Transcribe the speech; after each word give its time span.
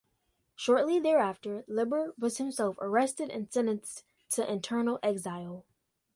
Shortly 0.55 0.99
thereafter, 0.99 1.63
Liber 1.67 2.15
was 2.17 2.39
himself 2.39 2.75
arrested 2.81 3.29
and 3.29 3.53
sentenced 3.53 4.03
to 4.31 4.51
internal 4.51 4.97
exile. 5.03 5.63